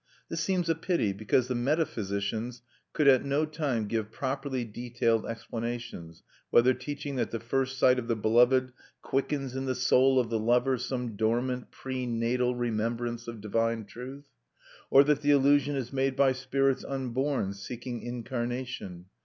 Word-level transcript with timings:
This 0.29 0.41
seems 0.41 0.67
a 0.67 0.73
pity, 0.73 1.13
because 1.13 1.47
the 1.47 1.53
metaphysicians 1.53 2.63
could 2.91 3.07
at 3.07 3.23
no 3.23 3.45
time 3.45 3.85
give 3.85 4.09
properly 4.11 4.65
detailed 4.65 5.27
explanations, 5.27 6.23
whether 6.49 6.73
teaching 6.73 7.17
that 7.17 7.29
the 7.29 7.39
first 7.39 7.77
sight 7.77 7.99
of 7.99 8.07
the 8.07 8.15
beloved 8.15 8.73
quickens 9.03 9.55
in 9.55 9.65
the 9.65 9.75
soul 9.75 10.17
of 10.19 10.31
the 10.31 10.39
lover 10.39 10.79
some 10.79 11.15
dormant 11.15 11.69
prenatal 11.69 12.55
remembrance 12.55 13.27
of 13.27 13.41
divine 13.41 13.85
truth, 13.85 14.25
or 14.89 15.03
that 15.03 15.21
the 15.21 15.29
illusion 15.29 15.75
is 15.75 15.93
made 15.93 16.15
by 16.15 16.31
spirits 16.31 16.83
unborn 16.83 17.53
seeking 17.53 18.01
incarnation. 18.01 19.05